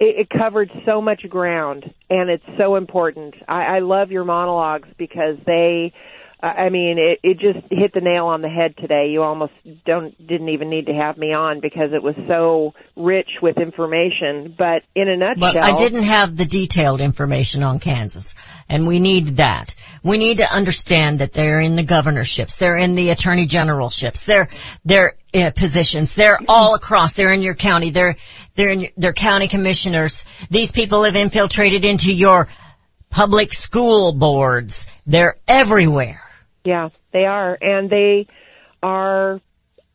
[0.00, 3.34] It, it covered so much ground, and it's so important.
[3.46, 5.92] I, I love your monologues because they.
[6.40, 9.08] I mean, it, it just hit the nail on the head today.
[9.08, 9.52] You almost
[9.84, 14.54] don't didn't even need to have me on because it was so rich with information.
[14.56, 18.36] But in a nutshell, But I didn't have the detailed information on Kansas,
[18.68, 19.74] and we need that.
[20.04, 24.48] We need to understand that they're in the governorships, they're in the attorney generalships, they're
[24.84, 27.14] they're uh, positions, they're all across.
[27.14, 28.14] They're in your county, they're
[28.54, 30.24] they're in, they're county commissioners.
[30.50, 32.48] These people have infiltrated into your
[33.10, 34.86] public school boards.
[35.04, 36.22] They're everywhere.
[36.68, 38.26] Yeah, they are, and they
[38.82, 39.40] are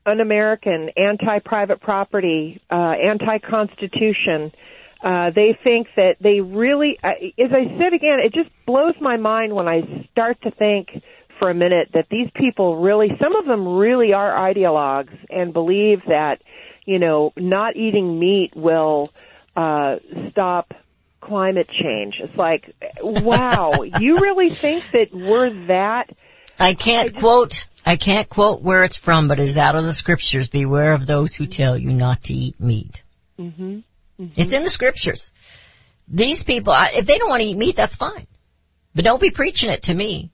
[0.07, 4.51] un-American, anti-private property, uh, anti-constitution.
[5.03, 9.17] Uh, they think that they really, uh, as I said again, it just blows my
[9.17, 9.81] mind when I
[10.12, 10.88] start to think
[11.38, 16.01] for a minute that these people really, some of them really are ideologues and believe
[16.07, 16.41] that,
[16.88, 19.12] you know, not eating meat will,
[19.55, 19.97] uh,
[20.31, 20.73] stop
[21.21, 22.15] climate change.
[22.19, 26.09] It's like, wow, you really think that we're that
[26.59, 29.93] I can't quote, I can't quote where it's from, but it is out of the
[29.93, 30.49] scriptures.
[30.49, 33.03] Beware of those who tell you not to eat meat.
[33.37, 33.79] hmm
[34.35, 35.33] It's in the scriptures.
[36.07, 38.27] These people, I- if they don't want to eat meat, that's fine.
[38.93, 40.31] But don't be preaching it to me.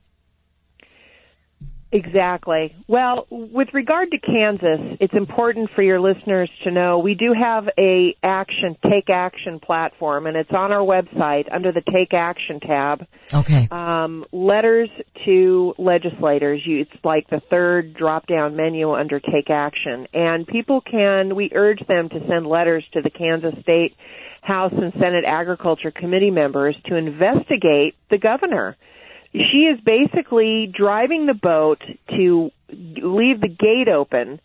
[1.92, 2.76] Exactly.
[2.88, 7.68] Well, with regard to Kansas, it's important for your listeners to know we do have
[7.80, 13.08] a action, take action platform and it's on our website under the take action tab.
[13.34, 13.68] Okay.
[13.72, 14.90] Um, letters
[15.26, 16.62] to legislators.
[16.64, 20.06] You, it's like the third drop down menu under take action.
[20.14, 23.96] And people can, we urge them to send letters to the Kansas State
[24.44, 28.78] House and Senate Agriculture Committee members to investigate the governor
[29.34, 34.40] she is basically driving the boat to leave the gate open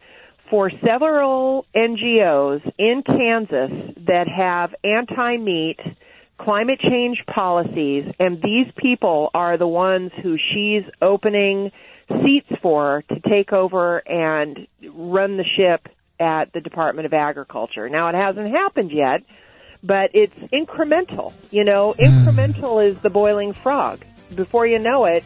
[0.51, 5.81] for several NGOs in Kansas that have anti-meat
[6.37, 11.71] climate change policies and these people are the ones who she's opening
[12.23, 15.89] seats for to take over and run the ship
[16.21, 17.89] at the Department of Agriculture.
[17.89, 19.23] Now it hasn't happened yet,
[19.83, 21.33] but it's incremental.
[21.51, 22.03] You know, hmm.
[22.03, 24.05] incremental is the boiling frog
[24.35, 25.25] before you know it,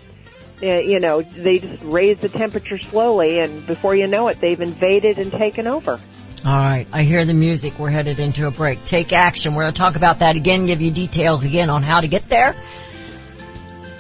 [0.63, 4.61] uh, you know, they just raise the temperature slowly, and before you know it, they've
[4.61, 6.01] invaded and taken over.
[6.45, 7.79] All right, I hear the music.
[7.79, 8.85] We're headed into a break.
[8.85, 9.55] Take action.
[9.55, 12.29] We're going to talk about that again, give you details again on how to get
[12.29, 12.55] there.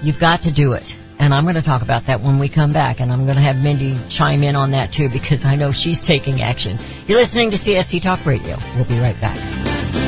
[0.03, 0.97] You've got to do it.
[1.19, 3.01] And I'm going to talk about that when we come back.
[3.01, 6.03] And I'm going to have Mindy chime in on that too because I know she's
[6.03, 6.79] taking action.
[7.09, 8.57] You're listening to CSC Talk Radio.
[8.77, 10.08] We'll be right back.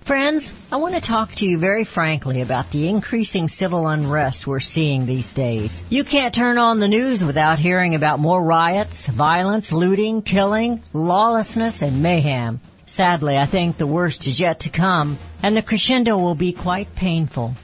[0.00, 4.60] Friends, I want to talk to you very frankly about the increasing civil unrest we're
[4.60, 5.84] seeing these days.
[5.88, 11.82] You can't turn on the news without hearing about more riots, violence, looting, killing, lawlessness,
[11.82, 12.60] and mayhem.
[12.84, 16.94] Sadly, I think the worst is yet to come, and the crescendo will be quite
[16.96, 17.54] painful.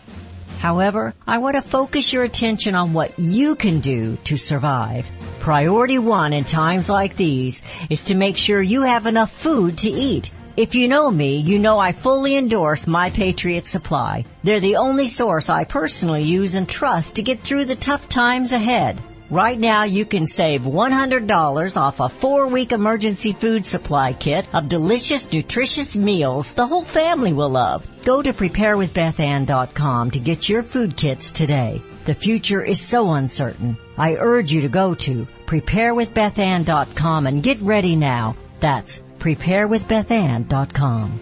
[0.59, 5.11] However, I want to focus your attention on what you can do to survive.
[5.39, 9.89] Priority one in times like these is to make sure you have enough food to
[9.89, 10.31] eat.
[10.57, 14.25] If you know me, you know I fully endorse My Patriot Supply.
[14.43, 18.51] They're the only source I personally use and trust to get through the tough times
[18.51, 19.01] ahead.
[19.31, 24.71] Right now you can save $100 off a four week emergency food supply kit of
[24.71, 27.87] delicious, nutritious meals the whole family will love.
[28.05, 31.83] Go to preparewithbethann.com to get your food kits today.
[32.07, 33.77] The future is so uncertain.
[33.99, 38.35] I urge you to go to preparewithbethann.com and get ready now.
[38.61, 41.21] That's preparewithbethann.com.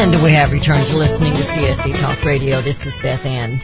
[0.00, 2.62] And we have returned to listening to CSC Talk Radio.
[2.62, 3.60] This is Beth Ann.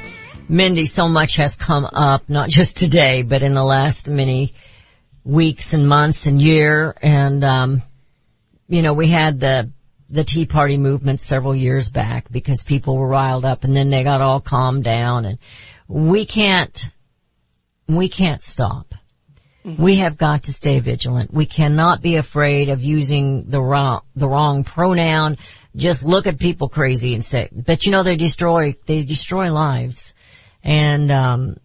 [0.51, 4.53] Mindy, so much has come up, not just today, but in the last many
[5.25, 7.83] weeks and months and year and um
[8.69, 9.73] you know we had the
[10.11, 14.05] the tea party movement several years back because people were riled up and then they
[14.05, 15.39] got all calmed down and
[15.89, 16.91] we can't
[17.89, 18.95] we can't stop
[19.67, 21.35] we have got to stay vigilant.
[21.35, 25.39] We cannot be afraid of using the wrong, the wrong pronoun.
[25.75, 30.15] Just look at people crazy and say, but you know, they destroy, they destroy lives.
[30.63, 31.57] And, um,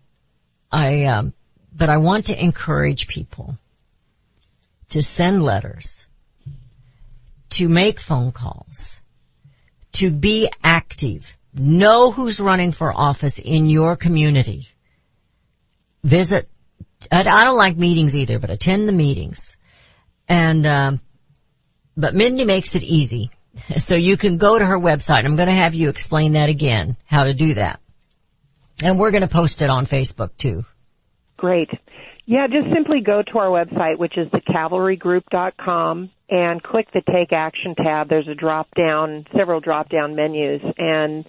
[0.71, 1.33] I, um,
[1.71, 3.55] but I want to encourage people
[4.89, 6.07] to send letters,
[7.51, 8.99] to make phone calls,
[9.93, 11.37] to be active.
[11.53, 14.69] Know who's running for office in your community.
[16.03, 16.47] Visit
[17.11, 19.57] I, I don't like meetings either, but attend the meetings.
[20.27, 21.01] And, um,
[21.95, 23.31] but Mindy makes it easy.
[23.79, 25.25] So you can go to her website.
[25.25, 27.81] I'm going to have you explain that again, how to do that.
[28.81, 30.63] And we're going to post it on Facebook too.
[31.35, 31.69] Great.
[32.25, 37.75] Yeah, just simply go to our website, which is thecavalrygroup.com, and click the Take Action
[37.75, 38.07] tab.
[38.07, 41.25] There's a drop down, several drop down menus, and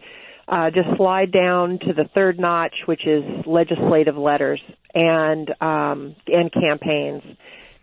[0.49, 4.63] uh, just slide down to the third notch, which is legislative letters
[4.95, 7.23] and um, and campaigns.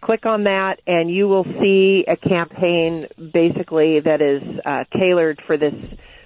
[0.01, 5.57] Click on that, and you will see a campaign basically that is uh, tailored for
[5.57, 5.75] this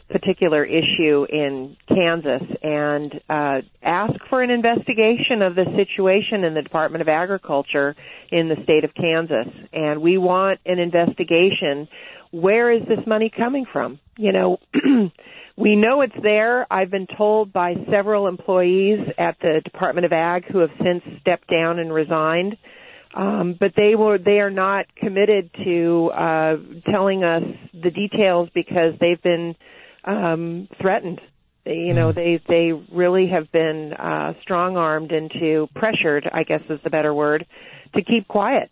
[0.10, 6.62] particular issue in Kansas, and uh, ask for an investigation of the situation in the
[6.62, 7.96] Department of Agriculture
[8.32, 9.48] in the state of Kansas.
[9.74, 11.88] And we want an investigation.
[12.32, 14.00] Where is this money coming from?
[14.18, 14.60] You know.
[15.56, 16.66] We know it's there.
[16.72, 21.48] I've been told by several employees at the Department of Ag who have since stepped
[21.48, 22.58] down and resigned.
[23.14, 26.56] Um, but they were they are not committed to uh,
[26.90, 29.56] telling us the details because they've been
[30.04, 31.22] um, threatened.
[31.64, 36.62] They, you know, they they really have been uh, strong armed into pressured, I guess
[36.68, 37.46] is the better word,
[37.94, 38.72] to keep quiet,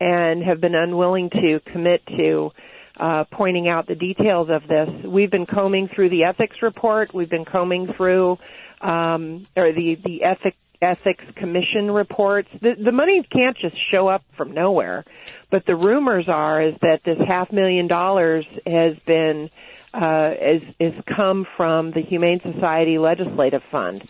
[0.00, 2.52] and have been unwilling to commit to
[2.96, 4.88] uh, pointing out the details of this.
[5.04, 7.14] We've been combing through the ethics report.
[7.14, 8.38] We've been combing through
[8.80, 12.48] um, or the the ethic ethics commission reports.
[12.60, 15.04] The, the money can't just show up from nowhere,
[15.50, 19.48] but the rumors are is that this half million dollars has been
[19.94, 24.02] uh, is is come from the Humane Society Legislative Fund.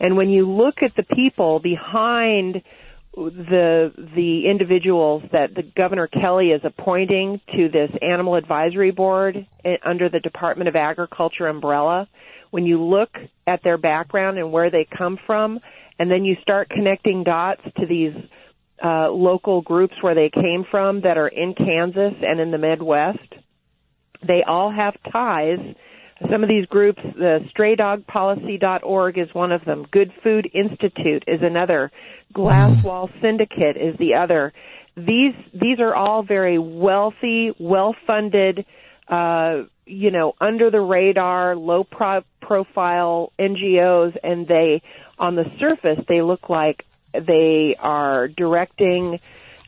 [0.00, 2.62] And when you look at the people behind
[3.16, 9.46] the the individuals that the Governor Kelly is appointing to this animal advisory board
[9.82, 12.08] under the Department of Agriculture umbrella,
[12.50, 13.10] when you look
[13.46, 15.60] at their background and where they come from,
[15.98, 18.12] and then you start connecting dots to these
[18.84, 23.34] uh, local groups where they came from that are in Kansas and in the Midwest,
[24.26, 25.74] they all have ties.
[26.30, 29.86] Some of these groups, the straydogpolicy.org is one of them.
[29.90, 31.90] Good Food Institute is another.
[32.32, 34.52] Glass Wall Syndicate is the other.
[34.96, 38.64] These these are all very wealthy, well-funded,
[39.08, 44.80] uh, you know, under the radar, low pro- profile NGOs, and they,
[45.18, 49.20] on the surface, they look like they are directing,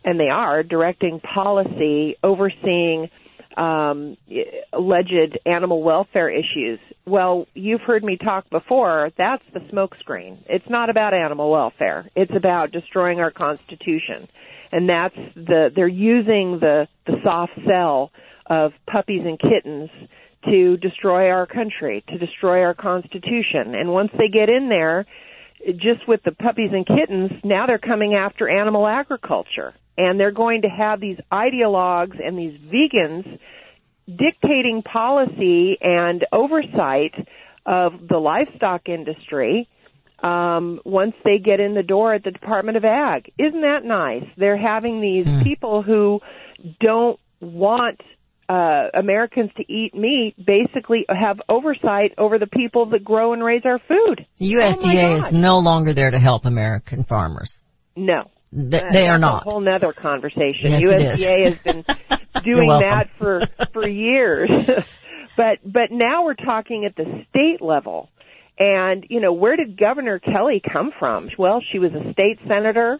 [0.02, 3.10] and they are directing policy, overseeing
[3.58, 4.16] um,
[4.72, 6.78] alleged animal welfare issues.
[7.04, 9.10] Well, you've heard me talk before.
[9.16, 10.38] That's the smokescreen.
[10.48, 12.08] It's not about animal welfare.
[12.14, 14.28] It's about destroying our Constitution,
[14.70, 18.12] and that's the they're using the the soft sell
[18.46, 19.90] of puppies and kittens
[20.48, 23.74] to destroy our country, to destroy our Constitution.
[23.74, 25.04] And once they get in there,
[25.66, 29.74] just with the puppies and kittens, now they're coming after animal agriculture.
[29.96, 33.38] And they're going to have these ideologues and these vegans
[34.06, 37.14] dictating policy and oversight
[37.66, 39.68] of the livestock industry
[40.22, 43.32] um, once they get in the door at the Department of Ag.
[43.38, 44.24] Isn't that nice?
[44.36, 46.20] They're having these people who
[46.80, 48.00] don't want
[48.48, 53.62] uh, Americans to eat meat basically have oversight over the people that grow and raise
[53.64, 54.26] our food.
[54.38, 57.60] The Oh USDA is no longer there to help American farmers.
[57.94, 58.30] No.
[58.52, 59.46] Th- That- they are not.
[59.46, 60.70] A whole nother conversation.
[60.70, 61.22] Yes, it is.
[61.24, 61.84] USDA has been
[62.44, 63.42] doing that for
[63.74, 64.48] for years,
[65.36, 68.08] but but now we're talking at the state level,
[68.58, 71.28] and you know where did Governor Kelly come from?
[71.36, 72.98] Well, she was a state senator,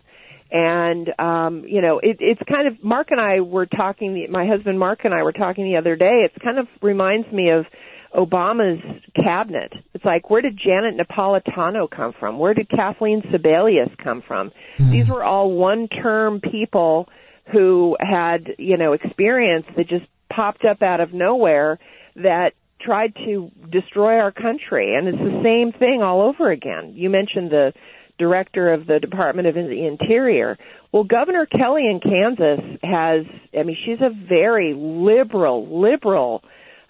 [0.50, 4.14] and um, you know it, it's kind of Mark and I were talking.
[4.14, 6.24] the- My husband Mark and I were talking the other day.
[6.24, 7.66] It's kind of reminds me of
[8.14, 8.82] Obama's
[9.14, 9.72] cabinet.
[9.92, 12.38] It's like, where did Janet Napolitano come from?
[12.38, 14.50] Where did Kathleen Sebelius come from?
[14.78, 17.08] These were all one-term people
[17.52, 21.78] who had, you know, experience that just popped up out of nowhere
[22.16, 24.94] that tried to destroy our country.
[24.94, 26.92] And it's the same thing all over again.
[26.94, 27.74] You mentioned the
[28.18, 30.58] director of the Department of the Interior.
[30.92, 33.26] Well, Governor Kelly in Kansas has,
[33.58, 36.42] I mean, she's a very liberal, liberal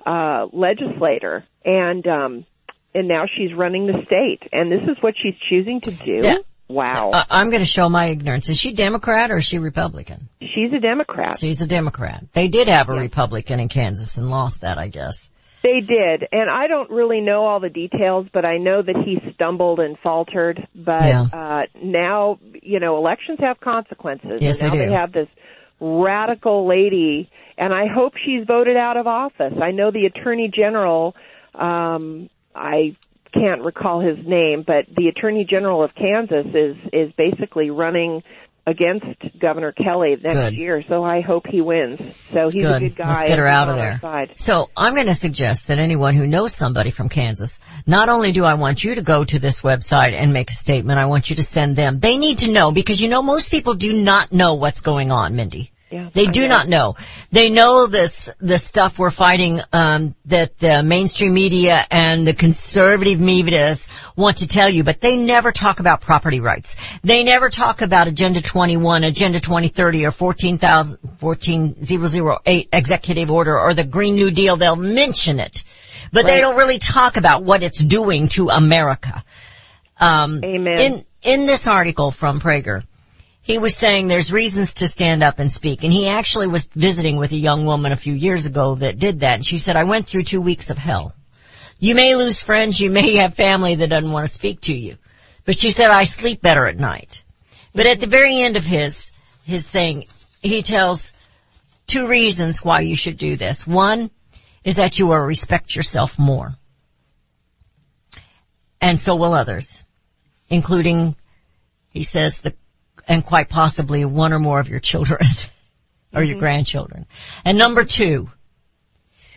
[0.07, 2.47] uh, legislator, and um,
[2.95, 6.21] and now she's running the state, and this is what she's choosing to do.
[6.23, 6.39] Yeah.
[6.71, 8.51] Wow, Uh, I'm going to show my ignorance.
[8.51, 10.29] Is she Democrat or is she Republican?
[10.41, 11.39] she's a Democrat.
[11.39, 12.25] She's a Democrat.
[12.35, 15.31] They did have a Republican in Kansas and lost that, I guess.
[15.63, 19.21] They did, and I don't really know all the details, but I know that he
[19.35, 20.67] stumbled and faltered.
[20.75, 21.27] But Yeah.
[21.33, 24.41] uh, now, you know, elections have consequences.
[24.41, 24.87] Yes, and they do.
[24.87, 25.29] They have this
[25.81, 29.55] radical lady, and I hope she's voted out of office.
[29.61, 31.17] I know the attorney general.
[31.55, 32.97] Um, I
[33.33, 38.23] can't recall his name, but the attorney general of Kansas is is basically running
[38.69, 40.55] against Governor Kelly next Good.
[40.55, 40.85] year.
[40.87, 42.01] So I hope he wins.
[42.31, 42.81] So he's a Good.
[42.81, 43.13] good guy.
[43.13, 43.99] Let's get her out of there.
[44.01, 44.33] Side.
[44.37, 48.45] So I'm going to suggest that anyone who knows somebody from Kansas, not only do
[48.45, 51.37] I want you to go to this website and make a statement, I want you
[51.37, 51.99] to send them.
[51.99, 55.35] They need to know because you know most people do not know what's going on,
[55.35, 55.73] Mindy.
[55.91, 56.97] Yeah, They do not know.
[57.33, 63.19] They know this, the stuff we're fighting, um, that the mainstream media and the conservative
[63.19, 63.75] media
[64.15, 66.77] want to tell you, but they never talk about property rights.
[67.03, 73.85] They never talk about Agenda 21, Agenda 2030, or 14,000 14008 executive order, or the
[73.85, 74.57] Green New Deal.
[74.57, 75.65] They'll mention it,
[76.13, 79.25] but they don't really talk about what it's doing to America.
[79.99, 80.79] Um, Amen.
[80.79, 82.85] In, in this article from Prager,
[83.49, 85.83] he was saying there's reasons to stand up and speak.
[85.83, 89.21] And he actually was visiting with a young woman a few years ago that did
[89.21, 89.37] that.
[89.37, 91.15] And she said, I went through two weeks of hell.
[91.79, 94.99] You may lose friends, you may have family that doesn't want to speak to you.
[95.47, 97.25] But she said, I sleep better at night.
[97.75, 99.13] But at the very end of his,
[99.47, 100.05] his thing,
[100.43, 101.15] he tells
[101.87, 103.67] two reasons why you should do this.
[103.67, 104.11] One
[104.63, 106.53] is that you will respect yourself more.
[108.79, 109.83] And so will others,
[110.51, 111.17] including,
[111.89, 112.53] he says, the,
[113.09, 115.21] and quite possibly one or more of your children
[116.15, 116.41] or your mm-hmm.
[116.41, 117.07] grandchildren.
[117.45, 118.31] And number two,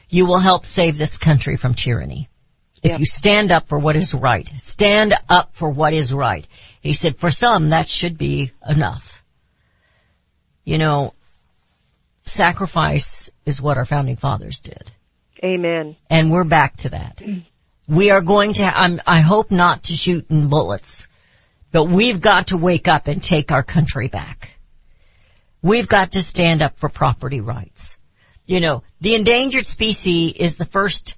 [0.10, 2.30] you will help save this country from tyranny.
[2.84, 3.00] If Yep.
[3.00, 6.48] you stand up for what is right, stand up for what is right.
[6.82, 9.24] He said, for some, that should be enough.
[10.66, 11.14] You know,
[12.22, 14.92] sacrifice is what our founding fathers did.
[15.44, 15.96] Amen.
[16.10, 17.18] And we're back to that.
[17.18, 17.46] Mm.
[17.88, 21.08] We are going to, I'm, I hope not to shoot in bullets,
[21.72, 24.52] but we've got to wake up and take our country back.
[25.62, 27.98] We've got to stand up for property rights.
[28.46, 31.16] You know, the endangered species is the first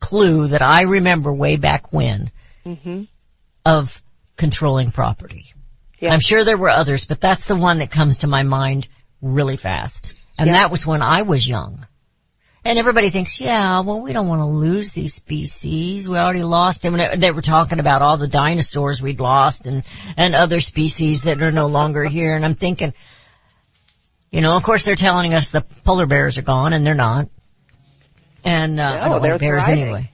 [0.00, 2.30] clue that I remember way back when
[2.64, 3.04] hmm
[3.66, 4.02] of
[4.36, 5.54] controlling property.
[5.98, 6.12] Yeah.
[6.12, 8.88] I'm sure there were others, but that's the one that comes to my mind
[9.22, 10.12] really fast.
[10.36, 10.54] And Yeah.
[10.54, 11.86] that was when I was young.
[12.66, 16.08] And everybody thinks, yeah, well, we don't want to lose these species.
[16.08, 16.94] We already lost them.
[16.94, 19.86] And they were talking about all the dinosaurs we'd lost and,
[20.16, 22.34] and other species that are no longer here.
[22.34, 22.94] And I'm thinking,
[24.30, 27.28] you know, of course they're telling us the polar bears are gone and they're not.
[28.44, 29.82] And, uh, I don't like bears thriving.
[29.82, 30.10] anyway.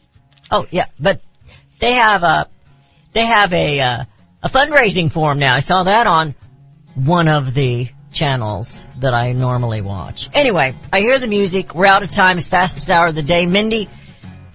[0.51, 1.21] Oh yeah, but
[1.79, 2.49] they have a,
[3.13, 4.05] they have a, uh,
[4.43, 5.55] a fundraising form now.
[5.55, 6.35] I saw that on
[6.95, 10.31] one of the channels that I normally watch.
[10.35, 11.75] Anyway, I hear the music.
[11.75, 12.39] We're out of time.
[12.39, 13.47] It's fastest hour of the day.
[13.47, 13.89] Mindy,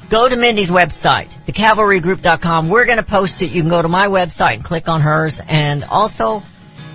[0.09, 2.69] go to Mindy's website, thecavalrygroup.com.
[2.69, 3.51] We're going to post it.
[3.51, 6.43] You can go to my website and click on hers and also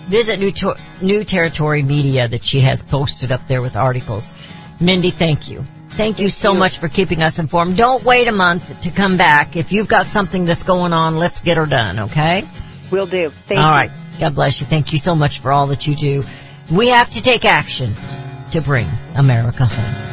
[0.08, 0.52] visit New,
[1.00, 4.34] New Territory Media that she has posted up there with articles.
[4.80, 5.64] Mindy, thank you.
[5.90, 7.76] Thank you so much for keeping us informed.
[7.76, 9.56] Don't wait a month to come back.
[9.56, 12.48] If you've got something that's going on, let's get her done, okay?
[12.90, 13.32] We'll do.
[13.46, 13.72] Thank All you.
[13.72, 13.90] right.
[14.18, 14.66] God bless you.
[14.66, 16.24] Thank you so much for all that you do.
[16.70, 17.96] We have to take action
[18.52, 20.10] to bring America home.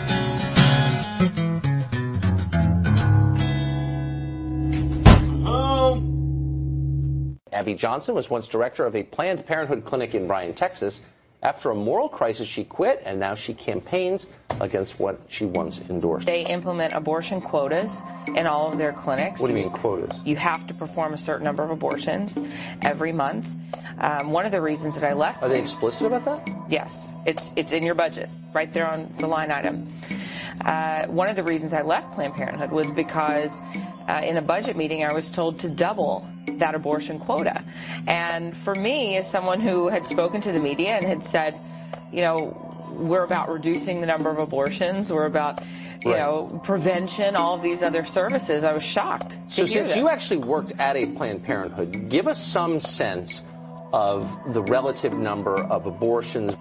[5.45, 7.37] Um.
[7.53, 10.99] Abby Johnson was once director of a Planned Parenthood clinic in Bryan, Texas.
[11.43, 14.25] After a moral crisis, she quit, and now she campaigns
[14.59, 16.25] against what she once endorsed.
[16.25, 17.89] They implement abortion quotas
[18.35, 19.39] in all of their clinics.
[19.39, 20.17] What do you mean quotas?
[20.25, 22.33] You have to perform a certain number of abortions
[22.81, 23.45] every month.
[23.99, 25.43] Um, one of the reasons that I left.
[25.43, 26.65] Are they explicit about that?
[26.69, 29.87] Yes, it's it's in your budget, right there on the line item.
[30.65, 33.51] Uh, one of the reasons I left Planned Parenthood was because
[34.07, 36.27] uh, in a budget meeting I was told to double
[36.59, 37.63] that abortion quota.
[38.07, 41.59] And for me, as someone who had spoken to the media and had said,
[42.11, 45.61] you know, we're about reducing the number of abortions, we're about,
[46.05, 46.19] you Right.
[46.19, 50.71] know, prevention, all of these other services, I was shocked So since you actually worked
[50.79, 53.41] at a Planned Parenthood, give us some sense
[53.93, 56.53] of the relative number of abortions.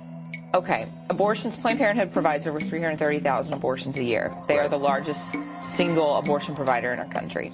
[0.55, 4.32] Okay, abortions, Planned Parenthood provides over 330,000 abortions a year.
[4.49, 5.20] They are the largest
[5.77, 7.53] single abortion provider in our country.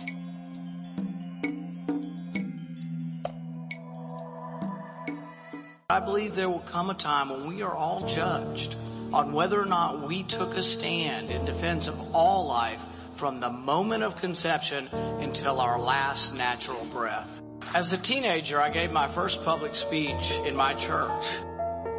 [5.90, 8.76] I believe there will come a time when we are all judged
[9.12, 12.82] on whether or not we took a stand in defense of all life
[13.14, 14.88] from the moment of conception
[15.20, 17.42] until our last natural breath.
[17.74, 21.40] As a teenager, I gave my first public speech in my church.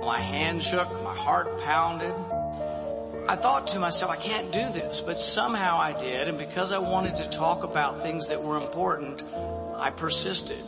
[0.04, 2.14] My hand shook, my heart pounded.
[3.28, 6.80] I thought to myself, I can't do this, but somehow I did, and because I
[6.80, 9.24] wanted to talk about things that were important,
[9.78, 10.62] I persisted.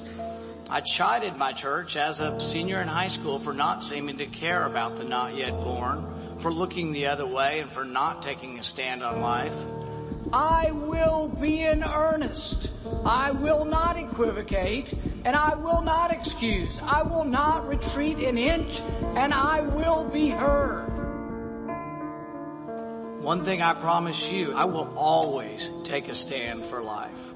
[0.69, 4.65] I chided my church as a senior in high school for not seeming to care
[4.65, 6.07] about the not yet born,
[6.39, 9.55] for looking the other way, and for not taking a stand on life.
[10.31, 12.69] I will be in earnest.
[13.05, 14.93] I will not equivocate
[15.23, 16.79] and I will not excuse.
[16.81, 18.79] I will not retreat an inch
[19.15, 21.04] and I will be heard.
[23.25, 27.34] One thing I promise you, I will always take a stand for life.